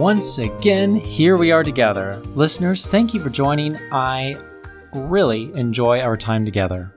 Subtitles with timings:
[0.00, 2.16] once again, here we are together.
[2.34, 3.76] Listeners, thank you for joining.
[3.92, 4.34] I
[4.94, 6.94] really enjoy our time together.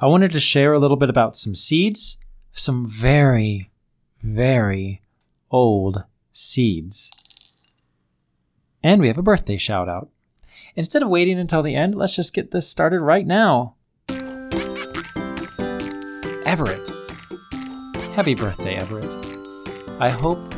[0.00, 2.16] I wanted to share a little bit about some seeds,
[2.52, 3.70] some very,
[4.22, 5.02] very
[5.50, 7.10] old seeds.
[8.82, 10.08] And we have a birthday shout out.
[10.74, 13.74] Instead of waiting until the end, let's just get this started right now.
[16.46, 16.88] Everett.
[18.14, 19.36] Happy birthday, Everett.
[20.00, 20.57] I hope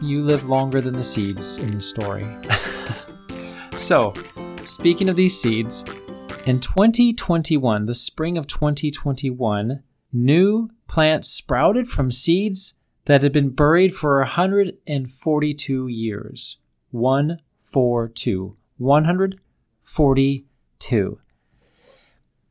[0.00, 2.26] you live longer than the seeds in the story.
[3.76, 4.14] so,
[4.64, 5.84] speaking of these seeds,
[6.46, 9.82] in 2021, the spring of 2021,
[10.12, 16.56] new plants sprouted from seeds that had been buried for 142 years.
[16.90, 18.56] 142.
[18.78, 21.20] 142.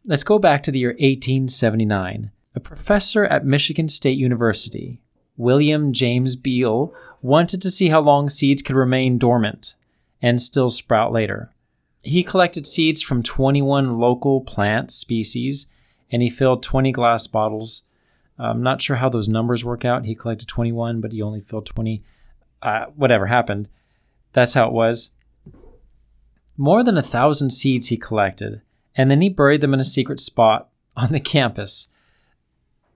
[0.06, 2.32] Let's go back to the year 1879.
[2.56, 5.04] A professor at Michigan State University,
[5.38, 9.76] William James Beal, wanted to see how long seeds could remain dormant
[10.22, 11.52] and still sprout later.
[12.02, 15.68] He collected seeds from 21 local plant species
[16.12, 17.84] and he filled 20 glass bottles.
[18.38, 20.06] I'm not sure how those numbers work out.
[20.06, 22.02] He collected 21, but he only filled 20.
[22.62, 23.68] Uh, whatever happened.
[24.34, 25.12] That's how it was.
[26.58, 28.62] More than a thousand seeds he collected,
[28.96, 31.88] and then he buried them in a secret spot on the campus.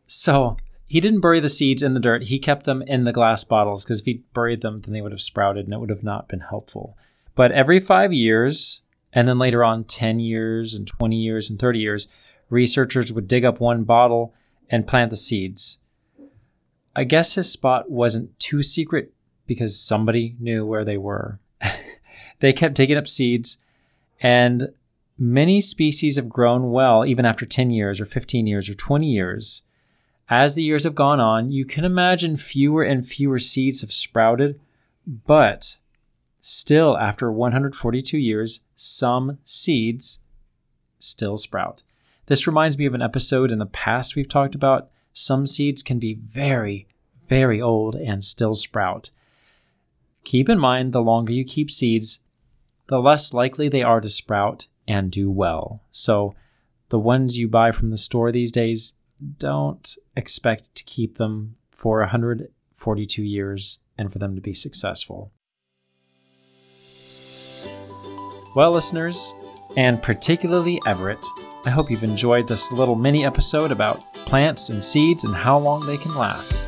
[0.05, 2.23] So he didn't bury the seeds in the dirt.
[2.23, 5.11] He kept them in the glass bottles because if he buried them, then they would
[5.11, 6.97] have sprouted and it would have not been helpful.
[7.35, 8.81] But every five years,
[9.11, 12.07] and then later on 10 years and 20 years and 30 years,
[12.49, 14.33] researchers would dig up one bottle
[14.69, 15.79] and plant the seeds.
[16.95, 19.13] I guess his spot wasn't too secret
[19.47, 21.39] because somebody knew where they were.
[22.39, 23.57] they kept digging up seeds,
[24.21, 24.73] and
[25.17, 29.63] many species have grown well even after 10 years or 15 years or 20 years.
[30.35, 34.59] As the years have gone on, you can imagine fewer and fewer seeds have sprouted,
[35.05, 35.77] but
[36.41, 40.21] still, after 142 years, some seeds
[40.97, 41.83] still sprout.
[42.25, 44.89] This reminds me of an episode in the past we've talked about.
[45.13, 46.87] Some seeds can be very,
[47.27, 49.11] very old and still sprout.
[50.23, 52.21] Keep in mind the longer you keep seeds,
[52.87, 55.83] the less likely they are to sprout and do well.
[55.91, 56.33] So,
[56.89, 58.95] the ones you buy from the store these days,
[59.37, 65.31] don't expect to keep them for 142 years and for them to be successful.
[68.55, 69.33] Well, listeners,
[69.77, 71.25] and particularly Everett,
[71.65, 75.85] I hope you've enjoyed this little mini episode about plants and seeds and how long
[75.85, 76.63] they can last.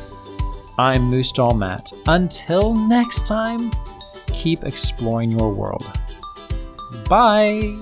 [0.78, 1.92] I'm Moosejaw Matt.
[2.06, 3.70] Until next time,
[4.26, 5.86] keep exploring your world.
[7.08, 7.76] Bye!